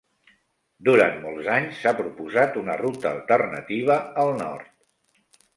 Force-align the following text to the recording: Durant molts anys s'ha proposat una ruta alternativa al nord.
Durant 0.87 1.19
molts 1.25 1.49
anys 1.57 1.83
s'ha 1.83 1.93
proposat 2.01 2.59
una 2.63 2.79
ruta 2.81 3.11
alternativa 3.13 3.99
al 4.25 4.35
nord. 4.43 4.77